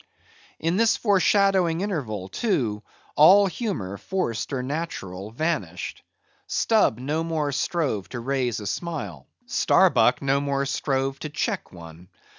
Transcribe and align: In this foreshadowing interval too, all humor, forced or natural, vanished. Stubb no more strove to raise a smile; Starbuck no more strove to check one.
In 0.57 0.77
this 0.77 0.97
foreshadowing 0.97 1.81
interval 1.81 2.27
too, 2.27 2.81
all 3.15 3.45
humor, 3.45 3.97
forced 3.97 4.51
or 4.51 4.63
natural, 4.63 5.29
vanished. 5.29 6.01
Stubb 6.47 6.97
no 6.97 7.23
more 7.23 7.51
strove 7.51 8.09
to 8.09 8.19
raise 8.19 8.59
a 8.59 8.65
smile; 8.65 9.27
Starbuck 9.45 10.19
no 10.19 10.41
more 10.41 10.65
strove 10.65 11.19
to 11.19 11.29
check 11.29 11.71
one. 11.71 12.09